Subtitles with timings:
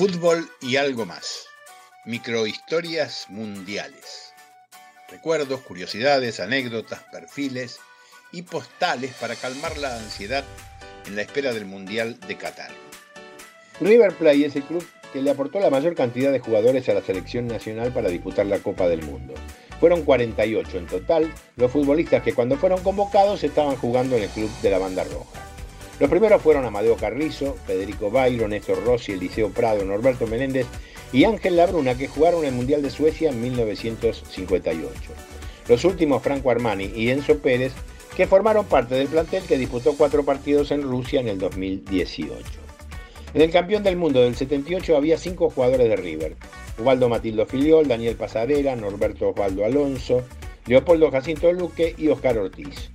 [0.00, 1.44] Fútbol y algo más.
[2.06, 4.32] Microhistorias mundiales.
[5.10, 7.80] Recuerdos, curiosidades, anécdotas, perfiles
[8.32, 10.42] y postales para calmar la ansiedad
[11.06, 12.70] en la espera del Mundial de Qatar.
[13.78, 17.02] River Plate es el club que le aportó la mayor cantidad de jugadores a la
[17.02, 19.34] selección nacional para disputar la Copa del Mundo.
[19.80, 24.50] Fueron 48 en total los futbolistas que cuando fueron convocados estaban jugando en el club
[24.62, 25.49] de la Banda Roja.
[26.00, 30.66] Los primeros fueron Amadeo Carrizo, Federico Bairo, Néstor Rossi, Eliseo Prado, Norberto Menéndez
[31.12, 34.90] y Ángel Labruna, que jugaron el Mundial de Suecia en 1958.
[35.68, 37.74] Los últimos Franco Armani y Enzo Pérez,
[38.16, 42.34] que formaron parte del plantel que disputó cuatro partidos en Rusia en el 2018.
[43.34, 46.36] En el campeón del mundo del 78 había cinco jugadores de River.
[46.78, 50.22] Ubaldo Matildo Filiol, Daniel Pasarela, Norberto Osvaldo Alonso,
[50.64, 52.90] Leopoldo Jacinto Luque y Oscar Ortiz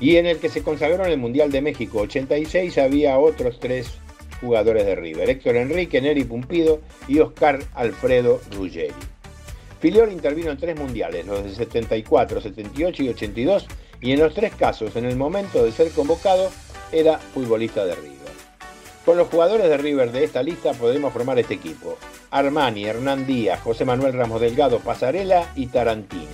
[0.00, 3.92] y en el que se consagró en el Mundial de México 86 había otros tres
[4.40, 8.94] jugadores de River, Héctor Enrique, Neri Pumpido y Oscar Alfredo Ruggeri.
[9.80, 13.66] Filiol intervino en tres mundiales, los de 74, 78 y 82,
[14.00, 16.50] y en los tres casos, en el momento de ser convocado,
[16.92, 18.20] era futbolista de River.
[19.04, 21.96] Con los jugadores de River de esta lista podemos formar este equipo.
[22.30, 26.26] Armani, Hernán Díaz, José Manuel Ramos Delgado, Pasarela y Tarantini.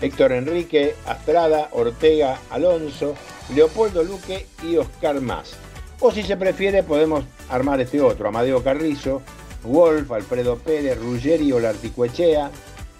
[0.00, 3.14] Héctor Enrique, Astrada, Ortega, Alonso,
[3.54, 5.54] Leopoldo Luque y Oscar Más.
[6.00, 9.22] O si se prefiere podemos armar este otro, Amadeo Carrizo,
[9.62, 12.50] Wolf, Alfredo Pérez, Ruggeri Olarticuechea,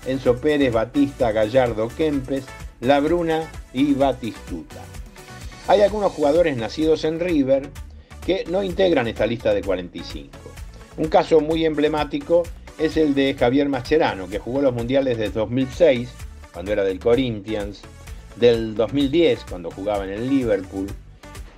[0.07, 2.45] Enzo Pérez, Batista, Gallardo, Kempes,
[2.81, 4.83] Labruna y Batistuta.
[5.69, 7.71] Hay algunos jugadores nacidos en River
[8.25, 10.31] que no integran esta lista de 45.
[10.97, 12.43] Un caso muy emblemático
[12.79, 16.11] es el de Javier Mascherano, que jugó los mundiales de 2006
[16.55, 17.83] cuando era del Corinthians,
[18.37, 20.87] del 2010 cuando jugaba en el Liverpool,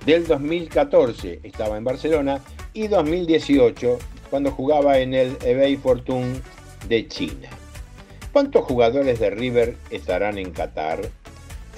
[0.05, 2.41] del 2014 estaba en Barcelona
[2.73, 3.97] y 2018
[4.29, 6.41] cuando jugaba en el Ebay Fortune
[6.89, 7.49] de China.
[8.33, 11.01] ¿Cuántos jugadores de River estarán en Qatar?